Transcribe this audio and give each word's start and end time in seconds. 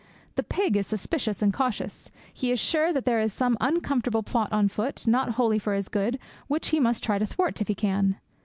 The 0.33 0.41
pig 0.41 0.75
is 0.77 0.87
suspicious 0.87 1.43
and 1.43 1.53
cautious; 1.53 2.09
he 2.33 2.49
is 2.51 2.59
sure 2.59 2.91
that 2.91 3.05
there 3.05 3.19
is 3.21 3.31
some 3.31 3.55
uncomfortable 3.61 4.23
plot 4.23 4.51
on 4.51 4.67
foot, 4.67 5.05
not 5.05 5.29
wholly 5.33 5.59
for 5.59 5.75
his 5.75 5.89
good, 5.89 6.17
which 6.47 6.69
he 6.69 6.79
must 6.79 7.03
try 7.03 7.19
to 7.19 7.25
thwart 7.27 7.61
if 7.61 7.67
he 7.67 7.75
can. 7.75 8.17